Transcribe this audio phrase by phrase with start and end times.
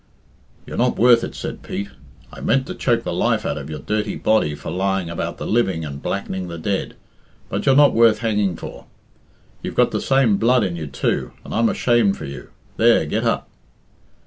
[0.65, 1.89] "You're not worth it," said Pete.
[2.33, 5.45] "I meant to choke the life out of your dirty body for lying about the
[5.45, 6.95] living and blackening the dead,
[7.49, 8.85] but you're not worth hanging for.
[9.61, 12.49] You've got the same blood in you, too, and I'm ashamed for you.
[12.77, 13.05] There!
[13.05, 13.47] get up."